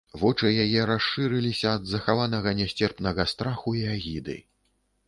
[0.19, 4.35] Вочы яе расшырыліся ад захаванага нясцерпнага страху і агіды.